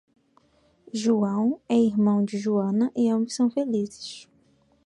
João 0.91 1.61
é 1.69 1.75
irmão 1.75 2.25
de 2.25 2.35
joana 2.39 2.91
e 2.95 3.07
ambos 3.07 3.35
são 3.35 3.51
felizes 3.51 4.27